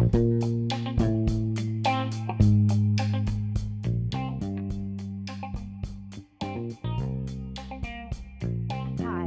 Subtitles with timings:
[0.00, 0.06] Hi,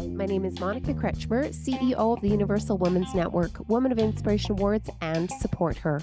[0.07, 4.89] my name is Monica Kretschmer, CEO of the Universal Women's Network, Woman of Inspiration Awards,
[5.01, 6.01] and support her.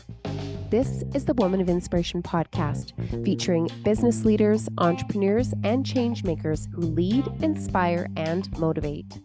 [0.71, 2.93] This is the Woman of Inspiration podcast,
[3.25, 9.21] featuring business leaders, entrepreneurs, and change makers who lead, inspire, and motivate.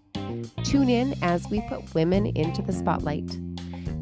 [0.63, 3.39] Tune in as we put women into the spotlight.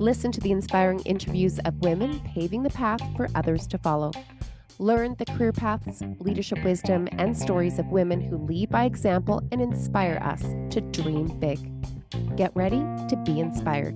[0.04, 4.12] Listen to the inspiring interviews of women paving the path for others to follow.
[4.78, 9.62] Learn the career paths, leadership wisdom, and stories of women who lead by example and
[9.62, 10.42] inspire us
[10.74, 11.58] to dream big.
[12.36, 13.96] Get ready to be inspired.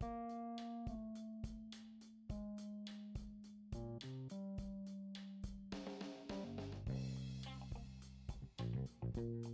[0.00, 0.12] thank
[9.16, 9.53] you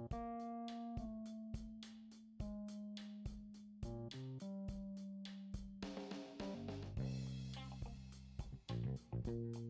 [0.00, 0.12] thank
[9.26, 9.69] you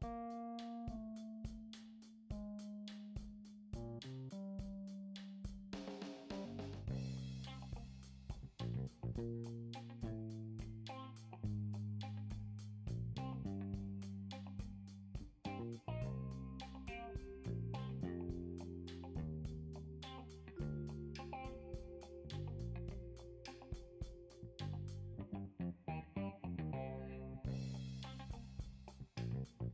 [0.00, 0.12] thank
[9.16, 9.61] you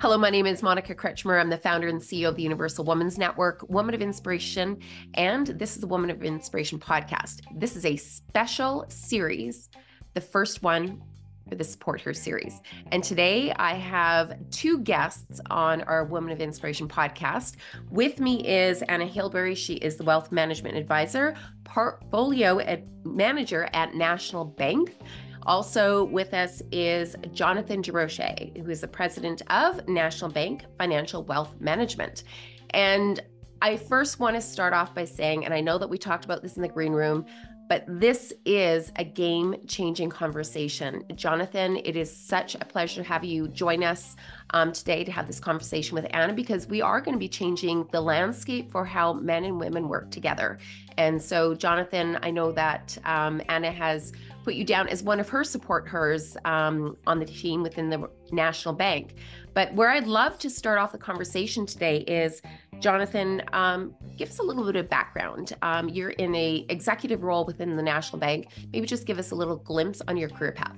[0.00, 1.40] Hello, my name is Monica Kretschmer.
[1.40, 4.78] I'm the founder and CEO of the Universal Women's Network, Woman of Inspiration,
[5.14, 7.40] and this is the Woman of Inspiration podcast.
[7.54, 9.70] This is a special series,
[10.14, 11.02] the first one
[11.48, 12.60] for the Support Her series.
[12.92, 17.56] And today I have two guests on our Woman of Inspiration podcast.
[17.90, 19.56] With me is Anna Hilberry.
[19.56, 22.60] She is the Wealth Management Advisor, Portfolio
[23.04, 24.96] Manager at National Bank.
[25.46, 31.54] Also with us is Jonathan Durocher, who is the president of National Bank Financial Wealth
[31.60, 32.24] Management.
[32.70, 33.22] And
[33.60, 36.42] I first want to start off by saying, and I know that we talked about
[36.42, 37.24] this in the green room,
[37.68, 41.02] but this is a game changing conversation.
[41.14, 44.16] Jonathan, it is such a pleasure to have you join us
[44.50, 47.88] um, today to have this conversation with Anna because we are going to be changing
[47.90, 50.58] the landscape for how men and women work together.
[50.98, 54.12] And so, Jonathan, I know that um, Anna has
[54.44, 58.08] put you down as one of her support hers um, on the team within the
[58.30, 59.14] National Bank.
[59.54, 62.42] But where I'd love to start off the conversation today is,
[62.80, 65.54] Jonathan, um, give us a little bit of background.
[65.62, 68.48] Um, you're in a executive role within the National Bank.
[68.72, 70.76] Maybe just give us a little glimpse on your career path.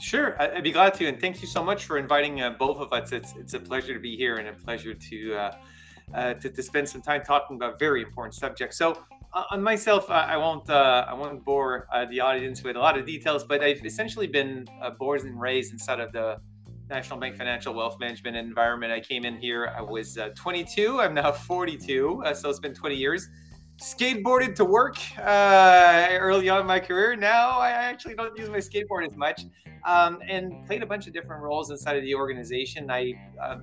[0.00, 2.90] Sure, I'd be glad to, and thank you so much for inviting uh, both of
[2.90, 3.12] us.
[3.12, 5.52] It's it's a pleasure to be here and a pleasure to uh,
[6.14, 8.78] uh, to, to spend some time talking about very important subjects.
[8.78, 12.98] So, on myself, I won't uh, I won't bore uh, the audience with a lot
[12.98, 16.38] of details, but I've essentially been uh, born and raised inside of the
[16.88, 18.92] National Bank Financial Wealth Management environment.
[18.92, 19.72] I came in here.
[19.76, 21.00] I was uh, 22.
[21.00, 23.28] I'm now 42, uh, so it's been 20 years.
[23.80, 27.16] Skateboarded to work early on in my career.
[27.16, 29.42] Now I actually don't use my skateboard as much,
[29.86, 32.90] um, and played a bunch of different roles inside of the organization.
[32.90, 33.14] I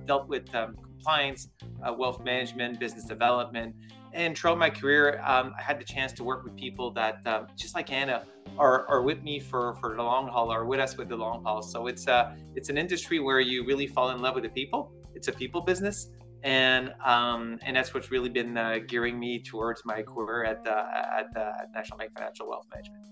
[0.06, 1.48] dealt with um, compliance,
[1.96, 3.76] wealth management, business development
[4.12, 7.46] and throughout my career, um, I had the chance to work with people that, um,
[7.56, 8.24] just like Anna,
[8.58, 11.44] are, are with me for, for the long haul, are with us with the long
[11.44, 11.62] haul.
[11.62, 14.50] So it's a uh, it's an industry where you really fall in love with the
[14.50, 14.92] people.
[15.14, 16.10] It's a people business,
[16.42, 20.84] and um, and that's what's really been uh, gearing me towards my career at uh,
[21.18, 23.04] at, uh, at National Bank Financial Wealth Management.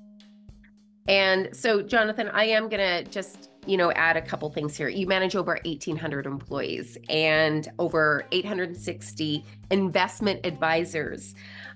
[1.09, 4.89] And so, Jonathan, I am going to just, you know, add a couple things here.
[4.89, 11.35] You manage over 1,800 employees and over 860 investment advisors.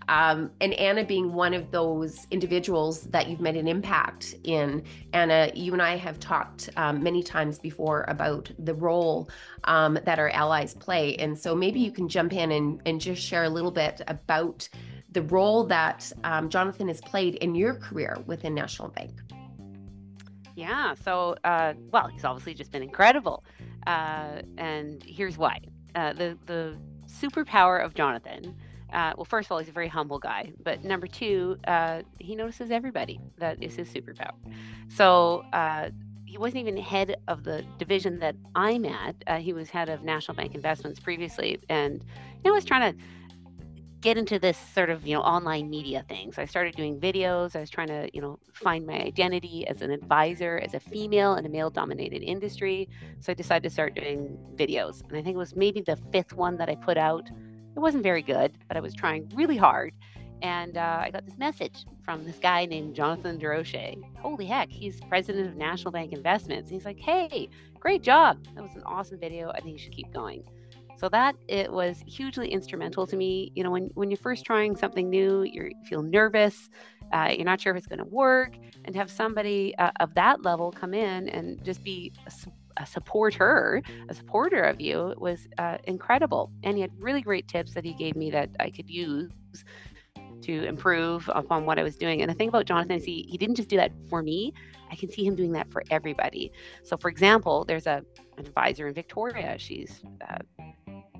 [0.08, 4.82] Um, and Anna being one of those individuals that you've made an impact in.
[5.12, 9.30] Anna, you and I have talked um, many times before about the role
[9.64, 11.14] um, that our allies play.
[11.16, 14.68] And so maybe you can jump in and, and just share a little bit about
[15.12, 19.12] the role that um, Jonathan has played in your career within National Bank.
[20.60, 23.42] Yeah, so, uh, well, he's obviously just been incredible.
[23.86, 25.60] Uh, and here's why
[25.94, 26.76] uh, the, the
[27.06, 28.54] superpower of Jonathan.
[28.92, 30.52] Uh, well, first of all, he's a very humble guy.
[30.62, 33.18] But number two, uh, he notices everybody.
[33.38, 34.34] That is his superpower.
[34.88, 35.88] So uh,
[36.26, 39.14] he wasn't even head of the division that I'm at.
[39.40, 42.04] he was head of National Bank Investments previously, and
[42.44, 43.02] know, was trying to
[44.00, 46.32] get into this sort of you know online media thing.
[46.32, 47.54] So i started doing videos.
[47.54, 51.34] I was trying to you know find my identity as an advisor as a female
[51.34, 52.88] in a male dominated industry.
[53.20, 55.02] So i decided to start doing videos.
[55.08, 57.28] And i think it was maybe the fifth one that i put out.
[57.76, 59.92] It wasn't very good but i was trying really hard.
[60.42, 64.98] And uh, i got this message from this guy named jonathan durocher holy heck he's
[65.02, 66.70] president of national bank investments.
[66.70, 68.38] He's like hey great job.
[68.54, 69.50] That was an awesome video.
[69.50, 70.44] I think you should keep going
[71.00, 73.52] so that it was hugely instrumental to me.
[73.54, 76.68] You know, when when you're first trying something new, you feel nervous,
[77.12, 78.54] uh, you're not sure if it's going to work,
[78.84, 82.86] and to have somebody uh, of that level come in and just be a, a
[82.86, 86.52] supporter, a supporter of you was uh, incredible.
[86.64, 89.30] And he had really great tips that he gave me that I could use
[90.42, 92.22] to improve upon what I was doing.
[92.22, 94.52] And the thing about Jonathan is he, he didn't just do that for me.
[94.90, 96.50] I can see him doing that for everybody.
[96.82, 98.02] So, for example, there's a
[98.36, 99.56] an advisor in Victoria.
[99.58, 100.38] She's uh,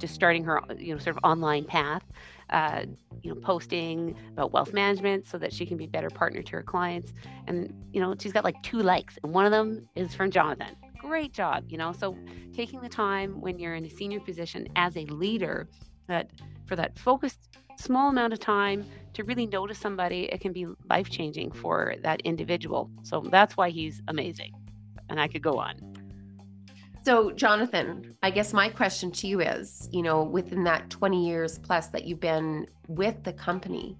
[0.00, 2.02] just starting her you know sort of online path
[2.50, 2.84] uh,
[3.22, 6.52] you know posting about wealth management so that she can be a better partner to
[6.52, 7.12] her clients.
[7.46, 10.76] And you know she's got like two likes and one of them is from jonathan.
[10.98, 11.92] Great job you know?
[11.92, 12.16] So
[12.52, 15.68] taking the time when you're in a senior position as a leader
[16.08, 16.30] that
[16.66, 21.08] for that focused small amount of time to really notice somebody it can be life
[21.08, 22.90] changing for that individual.
[23.02, 24.52] So that's why he's amazing
[25.10, 25.89] and i could go on
[27.02, 31.58] so, Jonathan, I guess my question to you is you know, within that 20 years
[31.58, 33.96] plus that you've been with the company,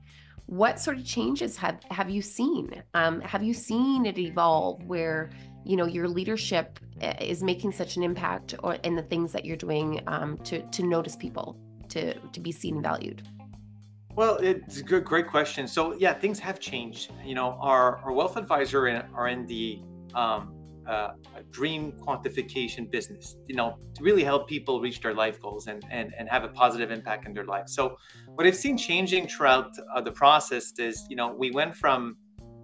[0.46, 2.82] what sort of changes have, have you seen?
[2.94, 5.30] Um, have you seen it evolve where,
[5.64, 9.44] you know, your leadership eh, is making such an impact or in the things that
[9.44, 11.56] you're doing um, to, to notice people,
[11.88, 13.22] to, to be seen and valued?
[14.16, 15.68] Well, it's a good, great question.
[15.68, 17.12] So yeah, things have changed.
[17.24, 19.80] You know, our, our wealth advisor and in the
[20.14, 20.52] um,
[20.86, 25.66] uh, a dream quantification business, you know, to really help people reach their life goals
[25.66, 27.68] and, and, and have a positive impact in their life.
[27.68, 27.96] So,
[28.34, 32.16] what I've seen changing throughout uh, the process is, you know, we went from,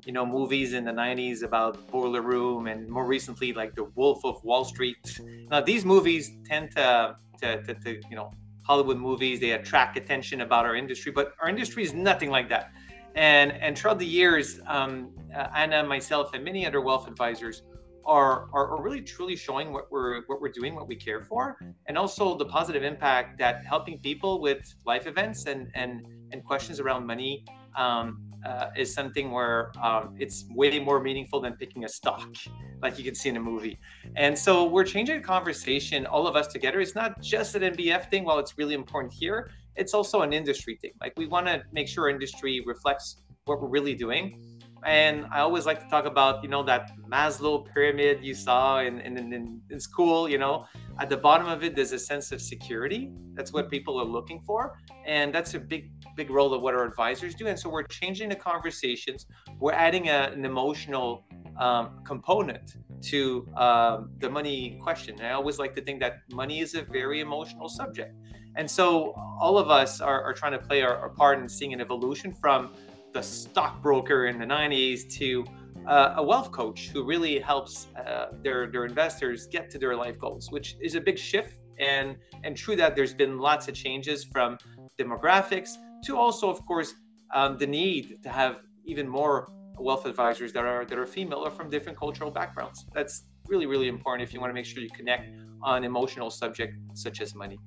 [0.04, 4.24] you know, movies in the 90s about Boiler Room and more recently, like The Wolf
[4.24, 5.20] of Wall Street.
[5.50, 8.30] Now, these movies tend to, to, to, to you know,
[8.62, 12.72] Hollywood movies, they attract attention about our industry, but our industry is nothing like that.
[13.14, 17.62] And, and throughout the years, um, uh, Anna, myself, and many other wealth advisors,
[18.06, 21.98] are, are, really truly showing what we're what we're doing, what we care for, and
[21.98, 27.06] also the positive impact that helping people with life events and and and questions around
[27.06, 27.44] money
[27.76, 32.28] um, uh, is something where um, it's way more meaningful than picking a stock,
[32.82, 33.78] like you can see in a movie.
[34.16, 36.80] And so we're changing the conversation, all of us together.
[36.80, 38.24] It's not just an NBF thing.
[38.24, 40.92] While it's really important here, it's also an industry thing.
[41.00, 45.66] Like we want to make sure industry reflects what we're really doing and I always
[45.66, 49.80] like to talk about, you know, that Maslow pyramid you saw in, in, in, in,
[49.80, 50.66] school, you know,
[51.00, 53.10] at the bottom of it, there's a sense of security.
[53.34, 54.78] That's what people are looking for.
[55.06, 57.46] And that's a big, big role of what our advisors do.
[57.46, 59.26] And so we're changing the conversations.
[59.58, 61.24] We're adding a, an emotional
[61.58, 65.16] um, component to um, the money question.
[65.18, 68.14] And I always like to think that money is a very emotional subject.
[68.56, 71.74] And so all of us are, are trying to play our, our part in seeing
[71.74, 72.72] an evolution from
[73.16, 75.42] the stockbroker in the 90s to
[75.86, 80.18] uh, a wealth coach who really helps uh, their their investors get to their life
[80.18, 81.54] goals, which is a big shift.
[81.78, 84.58] And and true that there's been lots of changes from
[85.00, 85.70] demographics
[86.04, 86.90] to also, of course,
[87.34, 88.54] um, the need to have
[88.84, 92.84] even more wealth advisors that are that are female or from different cultural backgrounds.
[92.92, 95.26] That's really really important if you want to make sure you connect
[95.62, 97.58] on emotional subject such as money.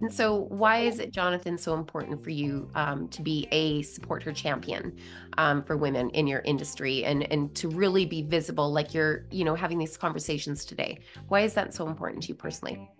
[0.00, 4.22] And so, why is it, Jonathan, so important for you um, to be a support
[4.24, 4.94] her champion
[5.38, 9.44] um, for women in your industry and and to really be visible, like you're, you
[9.44, 10.98] know, having these conversations today?
[11.28, 12.90] Why is that so important to you personally?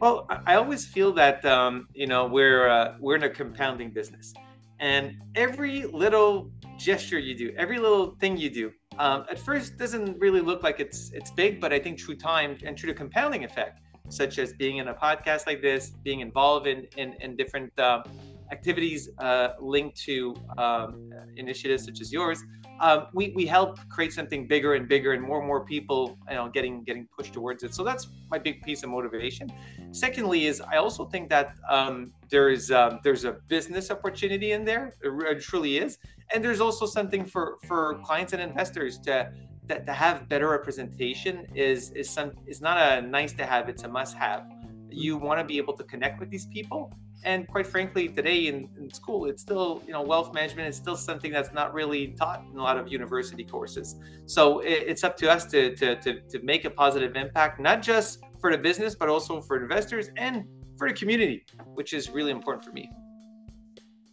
[0.00, 4.32] Well, I always feel that um, you know we're uh, we're in a compounding business,
[4.78, 10.18] and every little gesture you do, every little thing you do, um, at first doesn't
[10.18, 13.44] really look like it's it's big, but I think through time and through the compounding
[13.44, 13.80] effect,
[14.12, 18.02] such as being in a podcast like this, being involved in in, in different uh,
[18.50, 22.42] activities uh, linked to um, initiatives such as yours,
[22.80, 26.34] um, we, we help create something bigger and bigger and more and more people you
[26.34, 27.74] know getting getting pushed towards it.
[27.74, 29.52] So that's my big piece of motivation.
[29.92, 34.94] Secondly is i also think that um, there's um, there's a business opportunity in there.
[35.02, 35.98] It truly is.
[36.32, 39.30] And there's also something for for clients and investors to
[39.70, 43.84] that to have better representation is is some is not a nice to have it's
[43.84, 44.42] a must have.
[44.90, 46.92] You want to be able to connect with these people.
[47.22, 50.96] And quite frankly today in, in, school it's still you know wealth management is still
[50.96, 53.96] something that's not really taught in a lot of university courses.
[54.26, 57.82] So it, it's up to us to, to, to, to make a positive impact not
[57.82, 60.44] just for the business but also for investors and
[60.78, 62.90] for the community which is really important for me.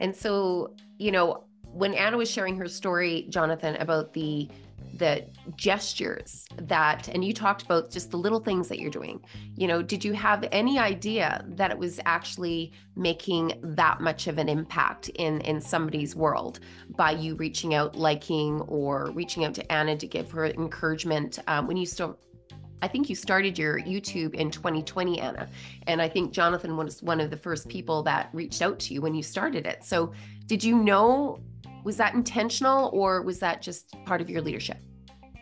[0.01, 1.47] And so you know
[1.77, 4.49] when anna was sharing her story jonathan about the
[4.97, 5.25] the
[5.55, 9.19] gestures that and you talked about just the little things that you're doing
[9.55, 14.37] you know did you have any idea that it was actually making that much of
[14.37, 16.59] an impact in in somebody's world
[16.95, 21.67] by you reaching out liking or reaching out to anna to give her encouragement um,
[21.67, 22.19] when you still
[22.79, 25.49] I think you started your YouTube in 2020, Anna.
[25.87, 29.01] And I think Jonathan was one of the first people that reached out to you
[29.01, 29.83] when you started it.
[29.83, 30.11] So,
[30.45, 31.41] did you know
[31.87, 34.77] was that intentional or was that just part of your leadership?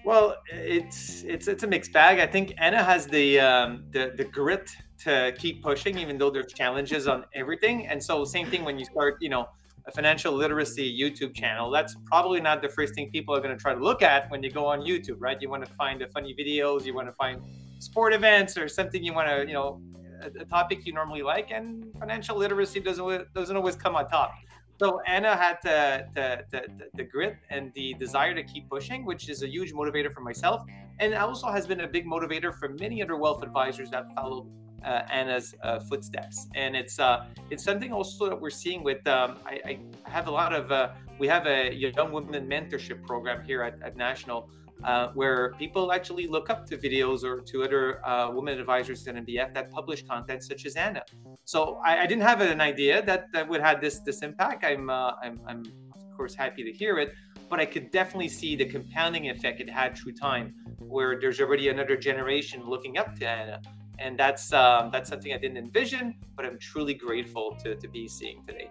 [0.06, 2.20] Well, it's it's it's a mixed bag.
[2.20, 6.54] I think Anna has the um, the the grit to keep pushing, even though there's
[6.54, 7.88] challenges on everything.
[7.88, 9.50] And so, same thing when you start, you know,
[9.88, 11.72] a financial literacy YouTube channel.
[11.72, 14.44] That's probably not the first thing people are going to try to look at when
[14.44, 15.42] you go on YouTube, right?
[15.42, 17.42] You want to find the funny videos, you want to find
[17.80, 19.82] sport events or something you want to, you know,
[20.22, 24.36] a, a topic you normally like, and financial literacy doesn't doesn't always come on top.
[24.78, 29.30] So Anna had the, the, the, the, grit and the desire to keep pushing, which
[29.30, 30.64] is a huge motivator for myself.
[31.00, 34.48] And also has been a big motivator for many other wealth advisors that followed
[34.84, 36.48] uh, Anna's uh, footsteps.
[36.56, 40.32] And it's uh, it's something also that we're seeing with, um, I, I, have a
[40.32, 44.50] lot of, uh, we have a young women mentorship program here at, at National
[44.84, 49.16] uh, where people actually look up to videos or to other uh, women advisors in
[49.16, 51.04] NBF that publish content such as Anna.
[51.46, 54.64] So I, I, didn't have an idea that that would have this this impact.
[54.64, 57.14] I'm, uh, I'm I'm of course happy to hear it,
[57.50, 61.70] but I could definitely see the compounding effect it had through time, where there's already
[61.70, 63.62] another generation looking up to Anna.
[63.98, 68.08] And that's um, that's something I didn't envision, but I'm truly grateful to, to be
[68.08, 68.70] seeing today.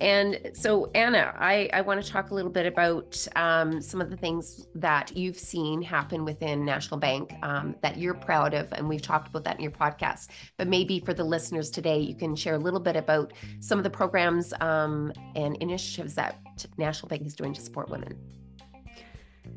[0.00, 4.10] And so, Anna, I, I want to talk a little bit about um, some of
[4.10, 8.72] the things that you've seen happen within National Bank um, that you're proud of.
[8.72, 10.28] And we've talked about that in your podcast.
[10.58, 13.84] But maybe for the listeners today, you can share a little bit about some of
[13.84, 16.40] the programs um, and initiatives that
[16.76, 18.18] National Bank is doing to support women.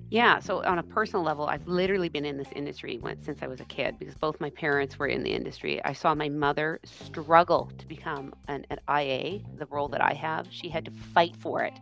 [0.09, 0.39] Yeah.
[0.39, 3.65] So on a personal level, I've literally been in this industry since I was a
[3.65, 5.83] kid because both my parents were in the industry.
[5.83, 10.47] I saw my mother struggle to become an, an IA, the role that I have.
[10.49, 11.73] She had to fight for it.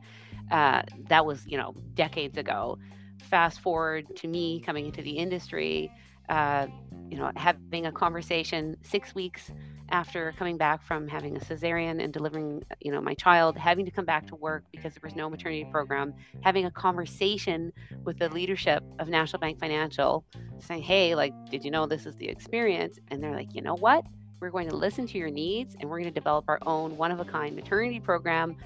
[0.50, 2.80] Uh, that was, you know, decades ago.
[3.20, 5.92] Fast forward to me coming into the industry,
[6.30, 6.66] uh,
[7.10, 9.52] you know, having a conversation six weeks
[9.90, 13.86] after coming back from having a cesarean and delivering uh, you know my child having
[13.86, 17.72] to come back to work because there was no maternity program having a conversation
[18.04, 20.26] with the leadership of national bank financial
[20.60, 23.00] saying hey like did you know this is the experience?
[23.10, 24.06] And they're like you know what?
[24.40, 27.12] We're going to listen to your needs and we're going to develop our own one
[27.12, 28.58] of a kind maternity program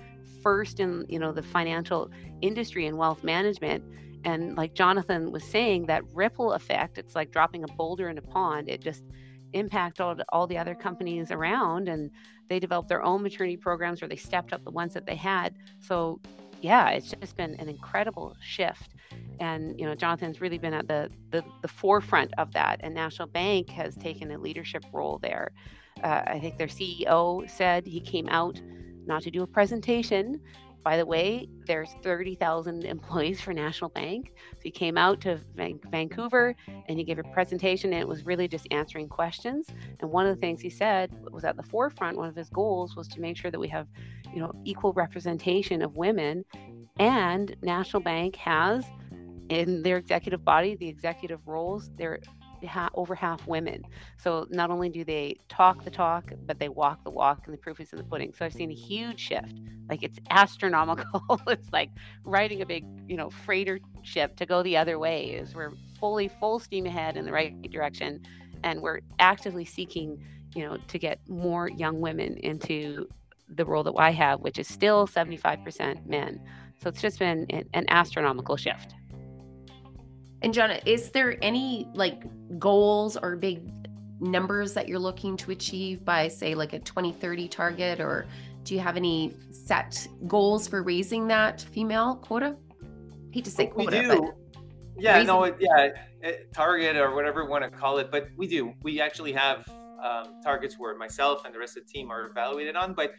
[0.42, 2.10] first in you know the financial
[2.42, 3.84] industry and wealth management.
[4.26, 8.22] And like jonathan was saying that ripple effect it's like dropping a boulder in a
[8.22, 8.70] pond.
[8.70, 9.04] It just
[9.54, 12.12] impact all, all the other companies around and
[12.48, 15.56] they developed their own maternity programs or they stepped up the ones that they had.
[15.80, 16.20] So
[16.62, 18.96] yeah it's just been an incredible shift.
[19.40, 23.28] And you know jonathan's really been at the the, the forefront of that and national
[23.28, 25.52] bank has taken a leadership role there.
[26.04, 28.62] Uh, i think their ceo said he came out
[29.06, 30.40] not to do a presentation
[30.84, 34.34] by the way, there's 30,000 employees for National Bank.
[34.54, 36.56] So he came out to Van- Vancouver
[36.88, 39.68] and he gave a presentation, and it was really just answering questions.
[40.00, 42.18] And one of the things he said was at the forefront.
[42.18, 43.88] One of his goals was to make sure that we have,
[44.34, 46.46] you know, equal representation of women.
[47.00, 48.86] And National Bank has
[49.50, 52.20] in their executive body, the executive roles, they're
[52.94, 53.84] over half women.
[54.18, 57.58] So not only do they talk the talk, but they walk the walk, and the
[57.58, 58.34] proof is in the pudding.
[58.34, 59.60] So I've seen a huge shift.
[59.90, 61.42] Like it's astronomical.
[61.48, 61.90] it's like
[62.24, 65.32] riding a big, you know, freighter ship to go the other way.
[65.32, 68.22] Is we're fully full steam ahead in the right direction,
[68.64, 70.24] and we're actively seeking,
[70.56, 73.08] you know, to get more young women into
[73.56, 76.40] the role that I have, which is still 75% men.
[76.82, 78.96] So it's just been an astronomical shift.
[80.42, 82.24] And Jonna, is there any like
[82.60, 83.72] goals or big
[84.22, 88.28] numbers that you're looking to achieve by say like a 2030 target or
[88.64, 92.56] do you have any set goals for raising that female quota?
[92.82, 92.86] I
[93.32, 94.34] hate to say quota, we do.
[94.98, 95.28] yeah, raising...
[95.28, 95.90] no, yeah,
[96.54, 98.74] target or whatever you want to call it, but we do.
[98.84, 99.68] We actually have
[100.04, 103.14] um, targets where myself and the rest of the team are evaluated on, but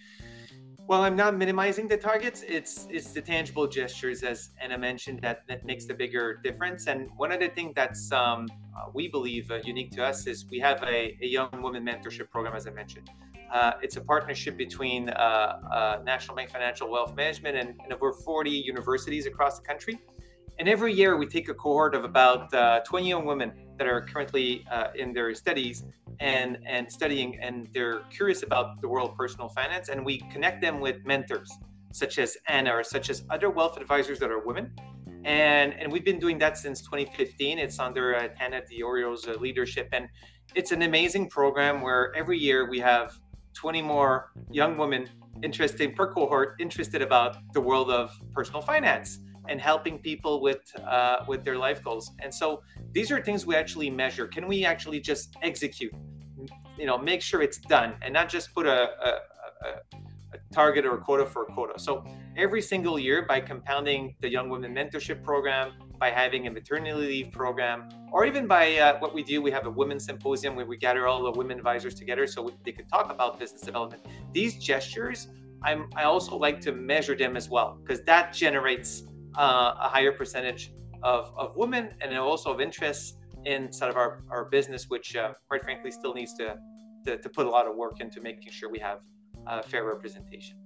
[0.91, 5.47] while I'm not minimizing the targets, it's it's the tangible gestures, as Anna mentioned, that
[5.47, 6.89] that makes the bigger difference.
[6.89, 10.47] And one of the things that's um, uh, we believe uh, unique to us is
[10.51, 13.09] we have a, a, young woman mentorship program, as I mentioned.
[13.53, 18.13] Uh, it's a partnership between uh, uh, National Bank Financial Wealth Management and, and, over
[18.13, 19.97] 40 universities across the country.
[20.59, 24.01] And every year we take a cohort of about uh, 20 young women that are
[24.01, 25.85] currently in their studies
[26.21, 30.61] and and studying and they're curious about the world of personal finance and we connect
[30.61, 31.51] them with mentors
[31.93, 34.73] such as Anna or such as other wealth advisors that are women.
[35.25, 39.89] And and we've been doing that since 2015 it's under uh, Tana Diorio's uh, leadership.
[39.93, 40.09] And
[40.55, 43.19] it's an amazing program where every year we have
[43.55, 45.09] 20 more young women
[45.43, 49.19] interested per cohort interested about the world of personal finance
[49.51, 52.13] and helping people with uh, with their life goals.
[52.21, 54.27] And so these are things we actually measure.
[54.27, 55.93] Can we actually just execute?
[56.79, 59.11] You know, make sure it's done, and not just put a, a,
[59.67, 59.69] a,
[60.35, 61.79] a target or a quota for a quota.
[61.79, 62.05] So
[62.37, 67.33] every single year, by compounding the Young Women Mentorship Program, by having a maternity leave
[67.33, 70.79] program, or even by uh, what we do, we have a women's symposium where we
[70.79, 74.03] gather all the women advisors together so we, they can talk about business development.
[74.33, 75.29] These gestures,
[75.63, 79.03] I'm, I also like to measure them as well because that generates
[79.37, 84.45] uh, a higher percentage of, of women and also of interest inside of our, our
[84.45, 86.57] business, which uh, quite frankly still needs to,
[87.07, 88.99] to, to, put a lot of work into making sure we have
[89.47, 90.60] uh, fair representation.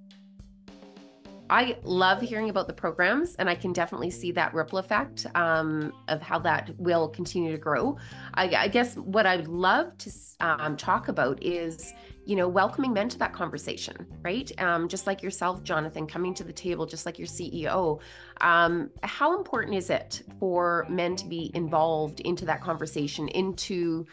[1.50, 5.92] I love hearing about the programs, and I can definitely see that ripple effect um,
[6.08, 7.98] of how that will continue to grow.
[8.34, 11.92] I, I guess what I'd love to um, talk about is
[12.26, 14.50] you know, welcoming men to that conversation, right?
[14.60, 18.00] Um, just like yourself, Jonathan, coming to the table, just like your CEO.
[18.40, 24.06] Um, how important is it for men to be involved into that conversation, into,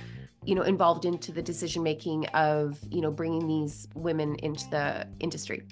[0.43, 5.07] you know, involved into the decision making of, you know, bringing these women into the
[5.19, 5.63] industry?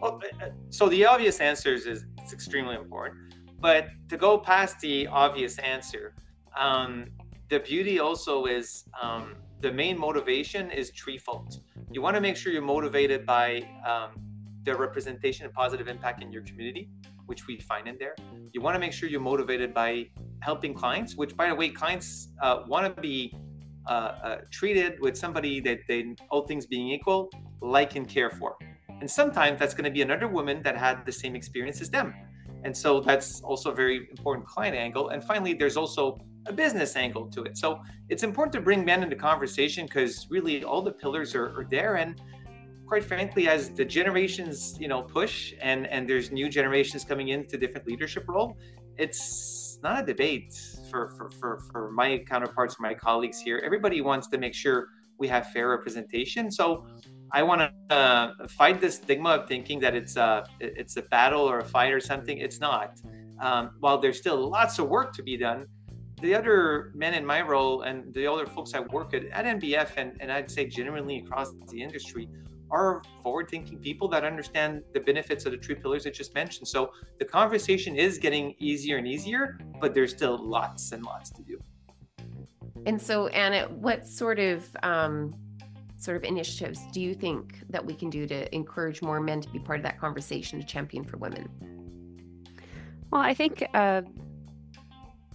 [0.00, 4.78] Well, uh, uh, so the obvious answer is it's extremely important, but to go past
[4.80, 6.14] the obvious answer,
[6.56, 7.06] um,
[7.48, 11.60] the beauty also is um, the main motivation is threefold.
[11.90, 14.20] You want to make sure you're motivated by um,
[14.64, 16.90] the representation and positive impact in your community,
[17.26, 18.16] which we find in there.
[18.52, 20.08] You want to make sure you're motivated by
[20.40, 23.34] helping clients, which, by the way, clients uh, want to be
[23.88, 27.30] uh, uh, treated with somebody that they, all things being equal,
[27.60, 28.56] like and care for.
[29.00, 32.14] And sometimes that's going to be another woman that had the same experience as them.
[32.64, 35.10] And so that's also a very important client angle.
[35.10, 37.56] And finally, there's also a business angle to it.
[37.58, 41.66] So it's important to bring men into conversation because really all the pillars are, are,
[41.70, 41.96] there.
[41.96, 42.20] And
[42.86, 47.56] quite frankly, as the generations, you know, push and and there's new generations coming into
[47.56, 48.56] different leadership role,
[48.96, 50.54] it's not a debate
[50.90, 53.60] for for for, for my counterparts, my colleagues here.
[53.64, 56.50] Everybody wants to make sure we have fair representation.
[56.50, 56.86] So
[57.32, 61.42] I want to uh, fight this stigma of thinking that it's a it's a battle
[61.42, 62.38] or a fight or something.
[62.38, 63.00] It's not.
[63.40, 65.66] Um, while there's still lots of work to be done,
[66.22, 69.90] the other men in my role and the other folks I work at at NBF
[69.96, 72.28] and, and I'd say generally across the industry
[72.70, 76.66] are forward-thinking people that understand the benefits of the three pillars I just mentioned.
[76.66, 81.42] So the conversation is getting easier and easier, but there's still lots and lots to
[81.42, 81.60] do.
[82.86, 85.34] And so, Anna, what sort of um,
[85.96, 89.48] sort of initiatives do you think that we can do to encourage more men to
[89.50, 91.48] be part of that conversation to champion for women?
[93.10, 94.02] Well, I think uh,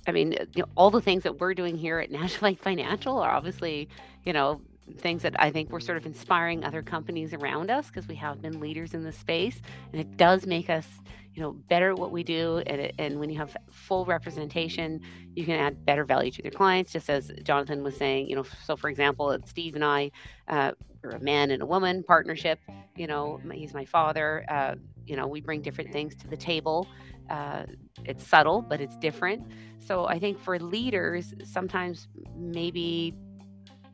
[0.07, 3.31] I mean, you know, all the things that we're doing here at National Financial are
[3.31, 3.87] obviously,
[4.25, 4.61] you know,
[4.97, 8.41] things that I think we're sort of inspiring other companies around us because we have
[8.41, 10.87] been leaders in the space, and it does make us,
[11.33, 12.61] you know, better at what we do.
[12.67, 14.99] And, and when you have full representation,
[15.33, 16.91] you can add better value to your clients.
[16.91, 20.11] Just as Jonathan was saying, you know, so for example, Steve and I,
[20.47, 20.71] uh,
[21.03, 22.59] are a man and a woman partnership.
[22.95, 24.45] You know, he's my father.
[24.49, 26.87] Uh, you know, we bring different things to the table.
[27.29, 27.63] Uh,
[28.05, 29.43] it's subtle, but it's different.
[29.79, 33.15] So I think for leaders, sometimes maybe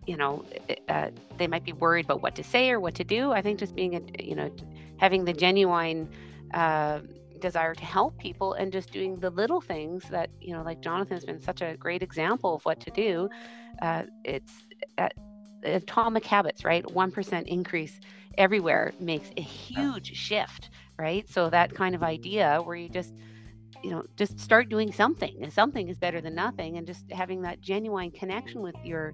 [0.05, 0.43] you know
[0.89, 3.59] uh, they might be worried about what to say or what to do i think
[3.59, 4.49] just being a you know
[4.95, 6.09] having the genuine
[6.53, 7.01] uh,
[7.37, 11.25] desire to help people and just doing the little things that you know like jonathan's
[11.25, 13.29] been such a great example of what to do
[13.81, 14.51] uh, it's
[14.97, 15.09] uh,
[15.63, 16.85] atomic habits right?
[16.85, 17.99] 1% increase
[18.37, 20.69] everywhere makes a huge shift
[20.99, 21.29] right?
[21.29, 23.13] So that kind of idea where you just
[23.83, 27.41] you know just start doing something and something is better than nothing and just having
[27.43, 29.13] that genuine connection with your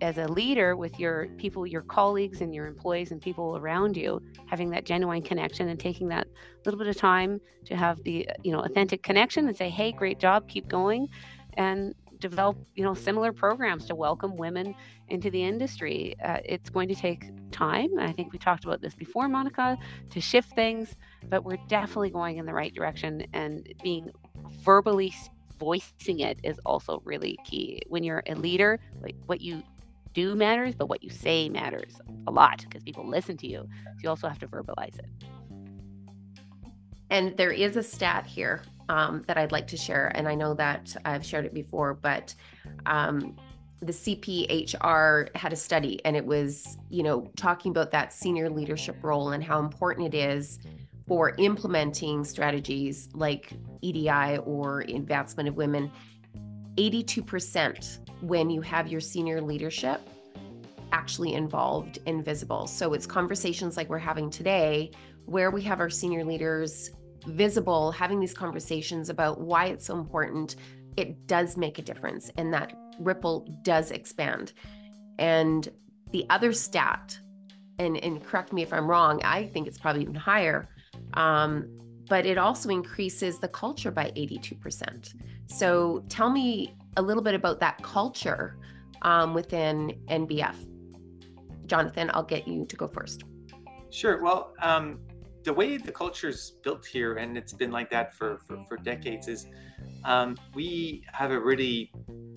[0.00, 4.20] as a leader with your people your colleagues and your employees and people around you
[4.46, 6.26] having that genuine connection and taking that
[6.64, 10.18] little bit of time to have the you know authentic connection and say hey great
[10.18, 11.08] job keep going
[11.54, 14.74] and develop you know similar programs to welcome women
[15.08, 16.14] into the industry.
[16.22, 17.88] Uh, it's going to take time.
[17.98, 19.76] I think we talked about this before monica
[20.10, 20.94] to shift things
[21.28, 24.10] but we're definitely going in the right direction and being
[24.62, 25.12] verbally
[25.58, 27.82] voicing it is also really key.
[27.88, 29.62] When you're a leader like what you
[30.12, 33.68] do matters, but what you say matters a lot because people listen to you.
[33.84, 35.06] So you also have to verbalize it.
[37.10, 40.12] And there is a stat here um, that I'd like to share.
[40.14, 42.34] And I know that I've shared it before, but
[42.86, 43.36] um,
[43.80, 48.96] the CPHR had a study and it was, you know, talking about that senior leadership
[49.02, 50.58] role and how important it is
[51.08, 55.90] for implementing strategies like EDI or advancement of women.
[56.76, 60.00] 82% when you have your senior leadership
[60.92, 62.66] actually involved and visible.
[62.66, 64.90] So it's conversations like we're having today
[65.26, 66.90] where we have our senior leaders
[67.26, 70.56] visible, having these conversations about why it's so important.
[70.96, 74.52] It does make a difference and that ripple does expand.
[75.18, 75.68] And
[76.10, 77.18] the other stat,
[77.78, 80.68] and, and correct me if I'm wrong, I think it's probably even higher,
[81.14, 81.78] um,
[82.08, 85.14] but it also increases the culture by 82%.
[85.46, 88.58] So tell me a little bit about that culture
[89.02, 90.56] um, within NBF.
[91.66, 93.24] Jonathan, I'll get you to go first.
[93.90, 94.22] Sure.
[94.22, 95.00] Well, um,
[95.44, 98.76] the way the culture is built here, and it's been like that for, for, for
[98.76, 99.46] decades, is
[100.04, 101.92] um, we have a really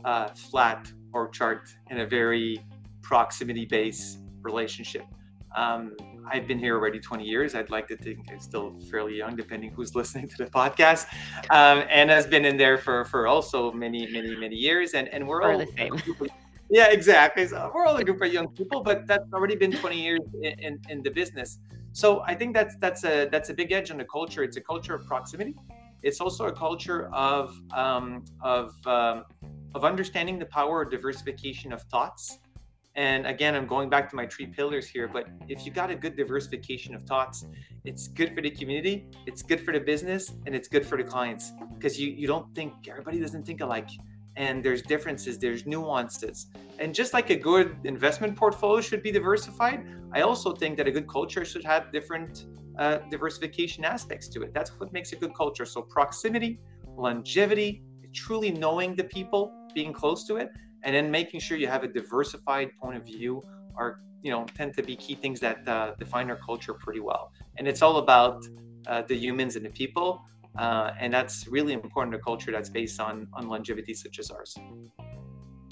[0.06, 2.64] uh, flat org chart and a very
[3.02, 5.06] proximity based relationship.
[5.56, 5.96] Um,
[6.32, 7.56] I've been here already 20 years.
[7.56, 11.08] I'd like to think I'm still fairly young, depending who's listening to the podcast.
[11.50, 14.94] Um, and has been in there for for also many, many, many years.
[14.94, 16.02] And and we're, we're all the same.
[16.70, 17.46] Yeah, exactly.
[17.46, 20.60] So we're all a group of young people, but that's already been 20 years in,
[20.60, 21.60] in, in the business.
[21.92, 24.44] So I think that's that's a that's a big edge on the culture.
[24.44, 25.56] It's a culture of proximity.
[26.02, 29.26] It's also a culture of um, of um,
[29.76, 32.40] of understanding the power of diversification of thoughts
[32.96, 35.96] and again, I'm going back to my three pillars here, but if you got a
[35.96, 37.46] good diversification of thoughts,
[37.86, 41.04] it's good for the community, it's good for the business, and it's good for the
[41.04, 43.90] clients because you, you don't think everybody doesn't think alike.
[44.36, 46.48] And there's differences, there's nuances.
[46.80, 50.92] And just like a good investment portfolio should be diversified, I also think that a
[50.92, 52.46] good culture should have different
[52.78, 54.54] uh, diversification aspects to it.
[54.54, 55.66] That's what makes a good culture.
[55.66, 56.60] So, proximity,
[56.96, 60.50] longevity, truly knowing the people, being close to it,
[60.84, 63.42] and then making sure you have a diversified point of view
[63.76, 67.32] are you know tend to be key things that uh, define our culture pretty well.
[67.58, 68.46] And it's all about
[68.88, 70.24] uh, the humans and the people
[70.58, 74.58] uh, and that's really important to culture that's based on on longevity such as ours.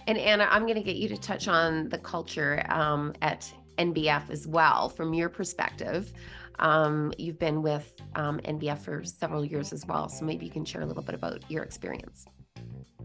[0.08, 4.30] And anna i'm going to get you to touch on the culture um, at nbf
[4.30, 6.14] as well from your perspective.
[6.60, 10.66] Um, you've been with um, nbf for several years as well so maybe you can
[10.66, 12.26] share a little bit about your experience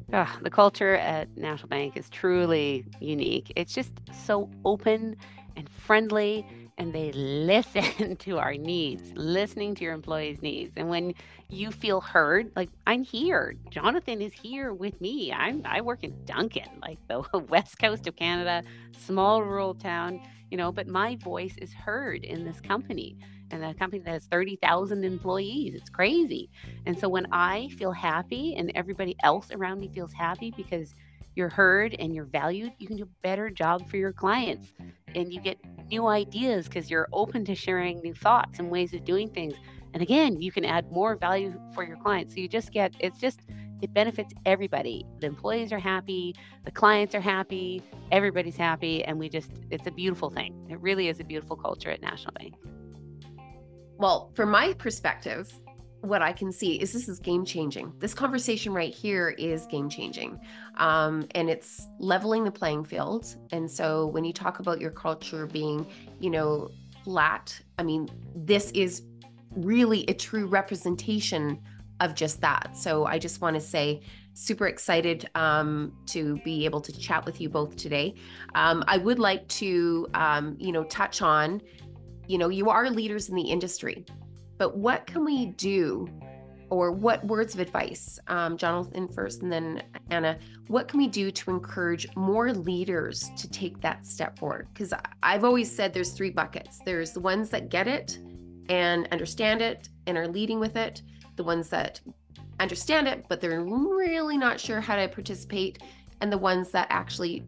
[0.08, 3.52] The culture at National Bank is truly unique.
[3.56, 5.16] It's just so open
[5.56, 6.46] and friendly,
[6.78, 10.74] and they listen to our needs, listening to your employees' needs.
[10.76, 11.14] And when
[11.48, 15.32] you feel heard, like I'm here, Jonathan is here with me.
[15.32, 18.62] I'm I work in Duncan, like the west coast of Canada,
[18.96, 23.16] small rural town, you know, but my voice is heard in this company
[23.50, 25.74] and a company that has 30,000 employees.
[25.74, 26.50] It's crazy.
[26.86, 30.94] And so when I feel happy and everybody else around me feels happy because
[31.34, 34.72] you're heard and you're valued, you can do a better job for your clients.
[35.14, 35.58] And you get
[35.90, 39.54] new ideas because you're open to sharing new thoughts and ways of doing things.
[39.94, 42.34] And again, you can add more value for your clients.
[42.34, 43.40] So you just get it's just
[43.82, 45.06] it benefits everybody.
[45.20, 49.90] The employees are happy, the clients are happy, everybody's happy, and we just it's a
[49.90, 50.54] beautiful thing.
[50.70, 52.54] It really is a beautiful culture at National Bank.
[53.98, 55.52] Well, from my perspective,
[56.02, 57.92] what I can see is this is game changing.
[57.98, 60.38] This conversation right here is game changing.
[60.76, 63.34] Um, and it's leveling the playing field.
[63.52, 65.86] And so when you talk about your culture being,
[66.20, 66.70] you know,
[67.04, 69.02] flat, I mean, this is
[69.56, 71.58] really a true representation
[72.00, 72.76] of just that.
[72.76, 74.02] So I just want to say,
[74.34, 78.14] super excited um, to be able to chat with you both today.
[78.54, 81.62] Um, I would like to, um, you know, touch on,
[82.28, 84.04] you know, you are leaders in the industry,
[84.58, 86.08] but what can we do?
[86.68, 90.36] Or what words of advice, um, Jonathan first, and then Anna,
[90.66, 94.66] what can we do to encourage more leaders to take that step forward?
[94.72, 98.18] Because I've always said there's three buckets there's the ones that get it
[98.68, 101.02] and understand it and are leading with it,
[101.36, 102.00] the ones that
[102.58, 105.78] understand it, but they're really not sure how to participate,
[106.20, 107.46] and the ones that actually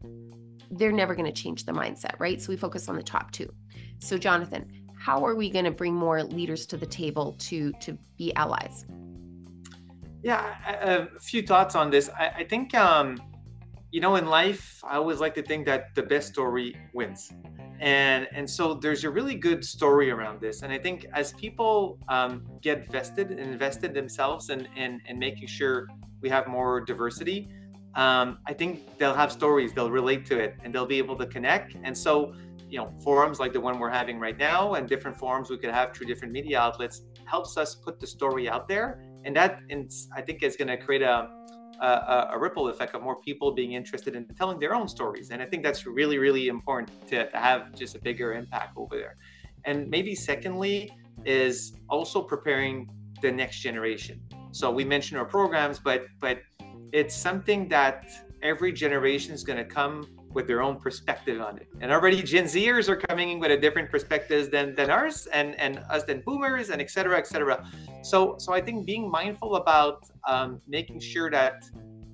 [0.71, 2.41] they're never going to change the mindset, right?
[2.41, 3.51] So we focus on the top two.
[3.99, 7.99] So Jonathan, how are we going to bring more leaders to the table to to
[8.17, 8.87] be allies?
[10.23, 12.11] Yeah, a, few thoughts on this.
[12.19, 13.21] I, I think um,
[13.91, 17.33] you know in life, I always like to think that the best story wins
[17.81, 21.99] and and so there's a really good story around this and i think as people
[22.09, 25.87] um, get vested and invested themselves in, in in making sure
[26.21, 27.49] we have more diversity
[27.95, 31.27] um, i think they'll have stories they'll relate to it and they'll be able to
[31.27, 32.35] connect and so
[32.69, 35.71] you know forums like the one we're having right now and different forums we could
[35.71, 39.61] have through different media outlets helps us put the story out there and that
[40.17, 41.29] i think is going to create a
[41.81, 45.31] a, a, ripple effect of more people being interested in telling their own stories.
[45.31, 48.97] And I think that's really, really important to, to have just a bigger impact over
[48.97, 49.17] there.
[49.65, 50.91] And maybe secondly,
[51.25, 52.89] is also preparing
[53.23, 54.21] the next generation.
[54.53, 56.41] So we mentioned our programs, but but
[56.93, 58.11] it's something that
[58.43, 61.69] every generation is going to come with their own perspective on it.
[61.81, 65.59] And already Gen Zers are coming in with a different perspectives than, than ours and,
[65.59, 67.67] and us than boomers and et cetera, et cetera.
[68.03, 71.65] So, so I think being mindful about um, making sure that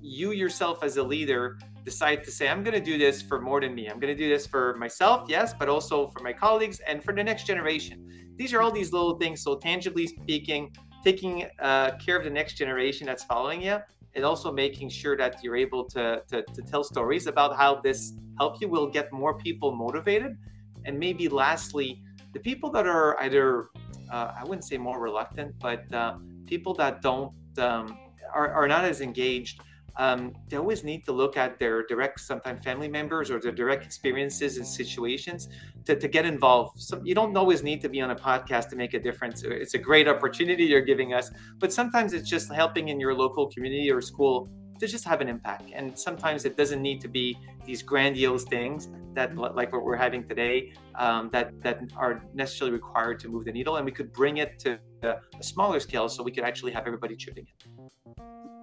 [0.01, 3.59] you yourself as a leader decide to say, I'm going to do this for more
[3.61, 3.87] than me.
[3.87, 7.13] I'm going to do this for myself, yes, but also for my colleagues and for
[7.13, 8.07] the next generation.
[8.35, 9.41] These are all these little things.
[9.41, 13.77] So tangibly speaking, taking uh, care of the next generation that's following you
[14.15, 18.13] and also making sure that you're able to, to, to tell stories about how this
[18.39, 20.37] help you will get more people motivated.
[20.85, 22.01] And maybe lastly
[22.35, 23.69] the people that are either
[24.11, 27.97] uh, i wouldn't say more reluctant but uh, people that don't um,
[28.33, 29.61] are, are not as engaged
[29.97, 33.85] um, they always need to look at their direct, sometimes family members or their direct
[33.85, 35.47] experiences and situations
[35.85, 36.79] to, to get involved.
[36.81, 39.43] So you don't always need to be on a podcast to make a difference.
[39.43, 43.49] It's a great opportunity you're giving us, but sometimes it's just helping in your local
[43.49, 45.71] community or school to just have an impact.
[45.73, 50.27] And sometimes it doesn't need to be these grandiose things that, like what we're having
[50.27, 53.77] today, um, that that are necessarily required to move the needle.
[53.77, 57.15] And we could bring it to a smaller scale, so we could actually have everybody
[57.15, 57.74] chipping in.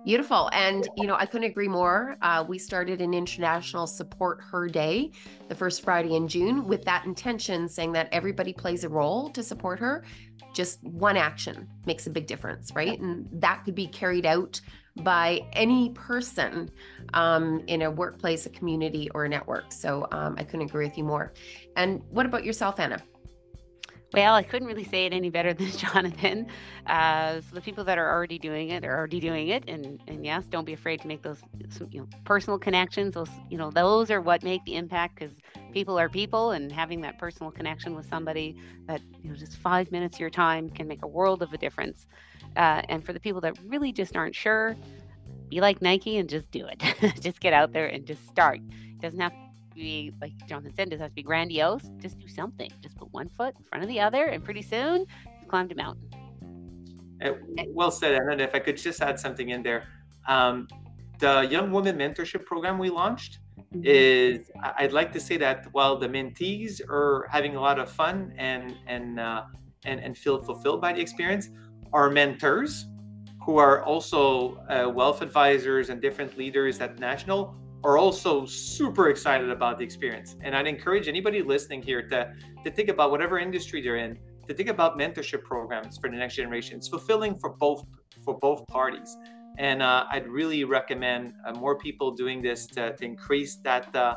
[0.04, 0.50] Beautiful.
[0.52, 2.16] And, you know, I couldn't agree more.
[2.22, 5.12] Uh, we started an international support her day
[5.48, 9.44] the first Friday in June with that intention, saying that everybody plays a role to
[9.44, 10.04] support her.
[10.54, 12.98] Just one action makes a big difference, right?
[12.98, 14.60] And that could be carried out
[14.96, 16.70] by any person
[17.14, 19.70] um, in a workplace, a community, or a network.
[19.70, 21.32] So um, I couldn't agree with you more.
[21.76, 23.00] And what about yourself, Anna?
[24.14, 26.46] Well, I couldn't really say it any better than Jonathan.
[26.87, 30.25] Uh, so the people that are already doing it are already doing it, and and
[30.25, 31.40] yes, don't be afraid to make those
[31.90, 33.14] you know personal connections.
[33.14, 35.35] Those you know those are what make the impact because
[35.72, 39.90] people are people, and having that personal connection with somebody that you know just five
[39.90, 42.07] minutes of your time can make a world of a difference.
[42.57, 44.77] Uh, and for the people that really just aren't sure,
[45.48, 46.83] be like Nike and just do it.
[47.20, 48.59] just get out there and just start.
[48.59, 49.33] It doesn't have
[49.74, 51.90] be like Jonathan said, doesn't have to be grandiose.
[51.98, 52.70] Just do something.
[52.80, 55.06] Just put one foot in front of the other, and pretty soon
[55.40, 56.08] you've climbed a mountain.
[57.24, 57.32] Uh,
[57.68, 59.85] well said, And If I could just add something in there,
[60.26, 60.68] um,
[61.18, 63.82] the Young Women Mentorship Program we launched mm-hmm.
[63.85, 68.33] is I'd like to say that while the mentees are having a lot of fun
[68.37, 69.44] and and uh,
[69.85, 71.50] and and feel fulfilled by the experience,
[71.92, 72.87] our mentors,
[73.44, 77.54] who are also uh, wealth advisors and different leaders at national,
[77.85, 80.37] are also super excited about the experience.
[80.42, 82.33] And I'd encourage anybody listening here to,
[82.64, 84.18] to think about whatever industry they're in,
[84.48, 86.76] to think about mentorship programs for the next generation.
[86.78, 87.85] It's fulfilling for both
[88.24, 89.16] for both parties.
[89.58, 94.16] And uh, I'd really recommend uh, more people doing this to, to increase that uh,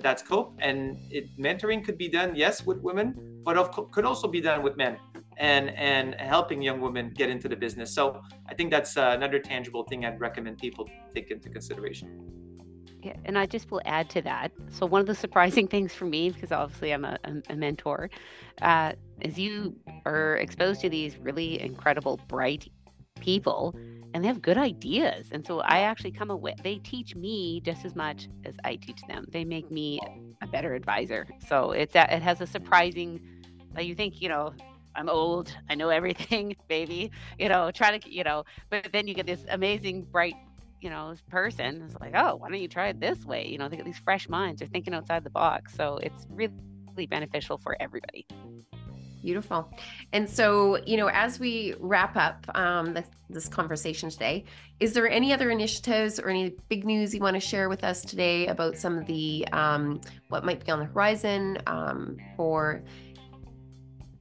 [0.00, 0.56] that scope.
[0.58, 4.62] And it, mentoring could be done, yes, with women, but of, could also be done
[4.62, 4.98] with men.
[5.36, 7.92] and and helping young women get into the business.
[7.92, 12.43] So I think that's uh, another tangible thing I'd recommend people take into consideration.
[13.04, 14.50] Yeah, and I just will add to that.
[14.70, 17.18] So one of the surprising things for me, because obviously I'm a,
[17.50, 18.08] a mentor,
[18.62, 19.76] uh, is you
[20.06, 22.66] are exposed to these really incredible, bright
[23.20, 23.76] people,
[24.14, 25.28] and they have good ideas.
[25.32, 26.54] And so I actually come away.
[26.62, 29.26] They teach me just as much as I teach them.
[29.30, 30.00] They make me
[30.40, 31.26] a better advisor.
[31.46, 33.20] So it's it has a surprising.
[33.76, 34.54] Like you think you know
[34.94, 37.10] I'm old, I know everything, baby.
[37.38, 40.36] You know, try to, you know, but then you get this amazing, bright
[40.84, 43.48] you know, person is like, oh, why don't you try it this way?
[43.48, 44.58] You know, they get these fresh minds.
[44.58, 45.74] They're thinking outside the box.
[45.74, 48.26] So it's really beneficial for everybody.
[49.22, 49.72] Beautiful.
[50.12, 54.44] And so, you know, as we wrap up um, this, this conversation today,
[54.78, 58.02] is there any other initiatives or any big news you want to share with us
[58.02, 62.84] today about some of the um, what might be on the horizon um, for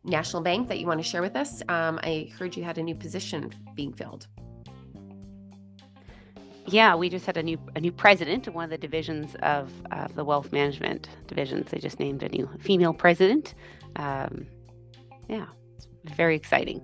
[0.06, 1.62] National Bank that you want to share with us?
[1.68, 4.28] Um, I heard you had a new position being filled
[6.68, 9.72] yeah, we just had a new a new president of one of the divisions of,
[9.92, 11.70] of the wealth management divisions.
[11.72, 13.54] They just named a new female president.
[13.96, 14.46] Um,
[15.28, 16.82] yeah, it's very exciting.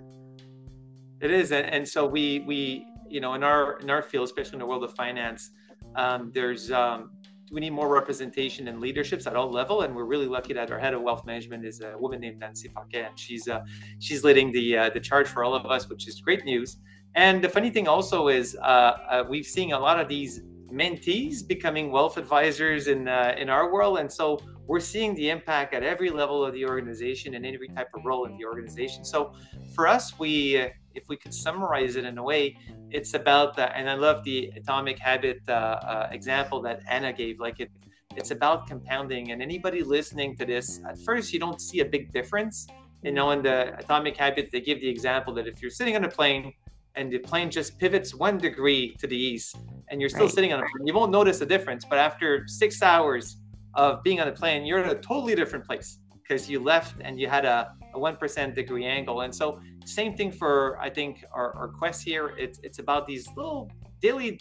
[1.21, 4.53] It is, and, and so we we you know in our in our field, especially
[4.53, 5.51] in the world of finance,
[5.95, 7.11] um, there's um,
[7.51, 10.79] we need more representation in leaderships at all level, and we're really lucky that our
[10.79, 13.61] head of wealth management is a woman named Nancy Paquet, and she's uh,
[13.99, 16.77] she's leading the uh, the charge for all of us, which is great news.
[17.15, 20.41] And the funny thing also is uh, uh, we've seen a lot of these
[20.71, 25.73] mentees becoming wealth advisors in uh, in our world, and so we're seeing the impact
[25.73, 29.03] at every level of the organization and every type of role in the organization.
[29.03, 29.33] So
[29.73, 32.57] for us, we uh, if we could summarize it in a way,
[32.91, 37.39] it's about and I love the atomic habit uh, uh, example that Anna gave.
[37.39, 37.71] Like it,
[38.15, 39.31] it's about compounding.
[39.31, 42.67] And anybody listening to this, at first you don't see a big difference.
[43.01, 46.03] You know, in the atomic habit, they give the example that if you're sitting on
[46.03, 46.53] a plane
[46.95, 49.55] and the plane just pivots one degree to the east
[49.89, 50.31] and you're still right.
[50.31, 51.85] sitting on a plane, you won't notice a difference.
[51.85, 53.37] But after six hours
[53.75, 57.19] of being on a plane, you're in a totally different place because you left and
[57.19, 59.21] you had a, a 1% degree angle.
[59.21, 62.35] And so, same thing for, I think, our, our quest here.
[62.37, 63.71] It's, it's about these little
[64.01, 64.39] daily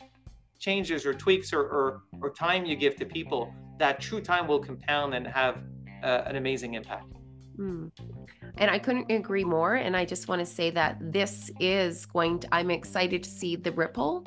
[0.58, 4.58] changes or tweaks or, or, or time you give to people that true time will
[4.58, 5.62] compound and have
[6.02, 7.06] uh, an amazing impact.
[7.58, 7.90] Mm.
[8.56, 9.74] And I couldn't agree more.
[9.74, 13.56] And I just want to say that this is going to, I'm excited to see
[13.56, 14.26] the ripple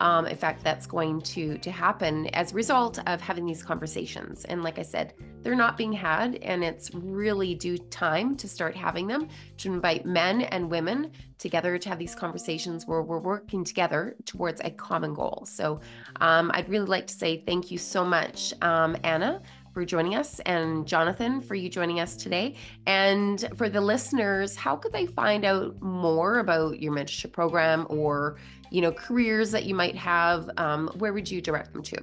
[0.00, 4.44] um, effect that's going to to happen as a result of having these conversations.
[4.46, 5.12] And like I said,
[5.42, 9.28] they're not being had, and it's really due time to start having them
[9.58, 14.60] to invite men and women together to have these conversations where we're working together towards
[14.62, 15.44] a common goal.
[15.46, 15.80] So
[16.20, 19.42] um, I'd really like to say thank you so much, um, Anna
[19.72, 22.56] for joining us and Jonathan for you joining us today.
[22.86, 28.38] And for the listeners, how could they find out more about your mentorship program or,
[28.70, 30.50] you know, careers that you might have?
[30.56, 32.02] Um, where would you direct them to?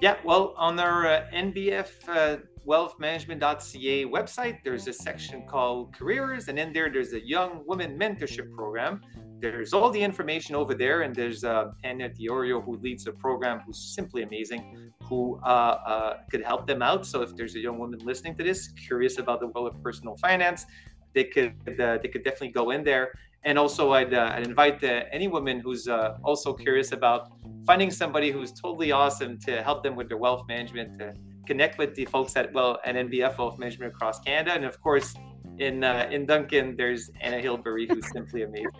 [0.00, 6.58] Yeah, well, on our uh, NBF uh, wealthmanagement.ca website, there's a section called careers, and
[6.58, 9.00] in there, there's a young woman mentorship program
[9.42, 13.58] there's all the information over there, and there's uh, Tanya Diorio who leads the program,
[13.66, 17.04] who's simply amazing, who uh, uh, could help them out.
[17.04, 20.16] So if there's a young woman listening to this, curious about the world of personal
[20.16, 20.64] finance,
[21.12, 23.12] they could uh, they could definitely go in there.
[23.44, 25.88] And also, I'd, uh, I'd invite uh, any woman who's
[26.22, 27.32] also curious about
[27.66, 31.12] finding somebody who's totally awesome to help them with their wealth management to
[31.52, 35.14] connect with the folks at well and NBF Wealth Management across Canada, and of course
[35.58, 38.70] in in Duncan, there's Anna Hilberry, who's simply amazing.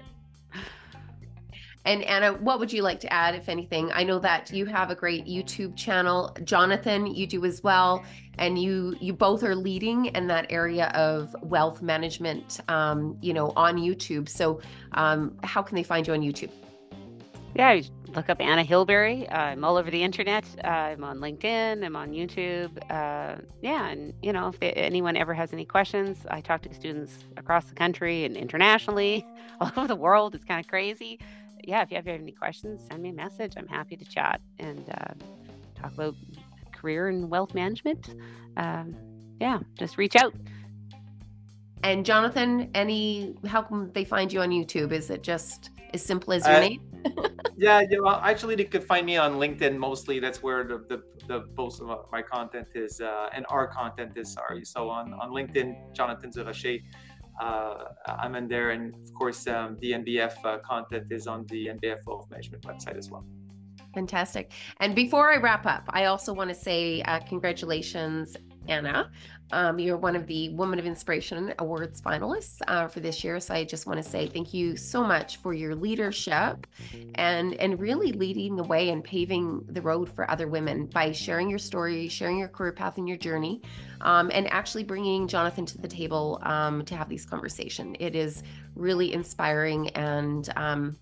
[1.84, 3.90] And Anna, what would you like to add, if anything?
[3.92, 6.32] I know that you have a great YouTube channel.
[6.44, 8.04] Jonathan, you do as well,
[8.38, 13.52] and you you both are leading in that area of wealth management, um, you know,
[13.56, 14.28] on YouTube.
[14.28, 14.60] So,
[14.92, 16.52] um, how can they find you on YouTube?
[17.54, 17.80] Yeah,
[18.14, 19.30] look up Anna Hilberry.
[19.30, 20.44] Uh, I'm all over the internet.
[20.64, 21.84] Uh, I'm on LinkedIn.
[21.84, 22.78] I'm on YouTube.
[22.90, 27.12] Uh, yeah, and you know, if anyone ever has any questions, I talk to students
[27.36, 29.26] across the country and internationally,
[29.60, 30.34] all over the world.
[30.34, 31.18] It's kind of crazy
[31.64, 33.54] yeah, if you have any questions, send me a message.
[33.56, 35.14] I'm happy to chat and uh,
[35.80, 36.14] talk about
[36.72, 38.14] career and wealth management.
[38.56, 38.96] Um,
[39.40, 40.34] yeah, just reach out.
[41.84, 44.92] And Jonathan, any how can they find you on YouTube?
[44.92, 46.80] Is it just as simple as your uh, name?
[47.56, 50.20] yeah, yeah, well, actually, they could find me on LinkedIn mostly.
[50.20, 54.32] That's where the the, the most of my content is, uh, and our content is.
[54.32, 56.80] Sorry, so on on LinkedIn, Jonathan Durocher
[57.40, 58.70] uh, I'm in there.
[58.70, 62.96] And of course, um, the NBF uh, content is on the NBF Wealth Management website
[62.96, 63.24] as well.
[63.94, 64.52] Fantastic.
[64.80, 68.36] And before I wrap up, I also want to say uh, congratulations
[68.68, 69.10] Anna.
[69.52, 73.38] Um, you're one of the Woman of Inspiration Awards finalists uh, for this year.
[73.38, 76.66] So I just want to say thank you so much for your leadership
[77.16, 81.50] and and really leading the way and paving the road for other women by sharing
[81.50, 83.60] your story, sharing your career path and your journey,
[84.00, 87.94] um, and actually bringing Jonathan to the table um, to have these conversation.
[88.00, 88.42] It is
[88.74, 90.96] really inspiring and um,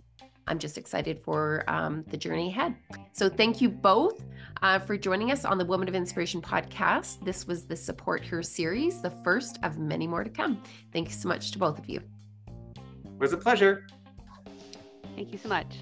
[0.50, 2.74] I'm just excited for um, the journey ahead.
[3.12, 4.20] So, thank you both
[4.62, 7.24] uh, for joining us on the Woman of Inspiration podcast.
[7.24, 10.62] This was the Support Her series, the first of many more to come.
[10.92, 12.00] Thank you so much to both of you.
[12.46, 13.86] It was a pleasure.
[15.16, 15.76] Thank you so much.